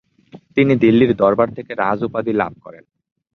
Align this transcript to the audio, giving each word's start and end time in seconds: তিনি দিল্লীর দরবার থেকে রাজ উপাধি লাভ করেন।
তিনি 0.57 0.73
দিল্লীর 0.75 1.11
দরবার 1.15 1.49
থেকে 1.53 1.71
রাজ 1.73 1.99
উপাধি 2.03 2.31
লাভ 2.33 2.53
করেন। 2.61 2.83